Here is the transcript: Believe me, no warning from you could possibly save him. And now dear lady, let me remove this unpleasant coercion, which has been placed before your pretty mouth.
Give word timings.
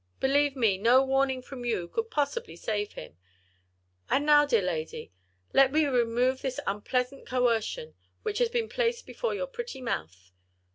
Believe 0.19 0.55
me, 0.55 0.79
no 0.79 1.05
warning 1.05 1.43
from 1.43 1.63
you 1.63 1.87
could 1.87 2.09
possibly 2.09 2.55
save 2.55 2.93
him. 2.93 3.19
And 4.09 4.25
now 4.25 4.47
dear 4.47 4.63
lady, 4.63 5.11
let 5.53 5.71
me 5.71 5.85
remove 5.85 6.41
this 6.41 6.59
unpleasant 6.65 7.27
coercion, 7.27 7.93
which 8.23 8.39
has 8.39 8.49
been 8.49 8.67
placed 8.67 9.05
before 9.05 9.35
your 9.35 9.45
pretty 9.45 9.79
mouth. 9.79 10.31